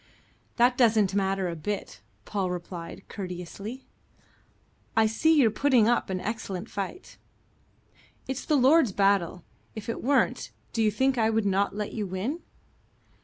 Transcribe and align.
"That 0.55 0.79
doesn't 0.79 1.13
matter 1.13 1.47
a 1.47 1.55
bit," 1.55 2.01
Paul 2.25 2.49
replied 2.49 3.03
courteously. 3.07 3.85
"I 4.97 5.05
see 5.05 5.35
you're 5.35 5.51
putting 5.51 5.87
up 5.87 6.09
an 6.09 6.19
excellent 6.19 6.71
fight." 6.71 7.19
"It's 8.27 8.43
the 8.45 8.57
Lord's 8.57 8.93
battle. 8.93 9.43
If 9.75 9.89
it 9.89 10.01
weren't, 10.03 10.49
do 10.73 10.81
you 10.81 10.89
think 10.89 11.19
I 11.19 11.29
would 11.29 11.45
not 11.45 11.75
let 11.75 11.93
you 11.93 12.07
win?" 12.07 12.39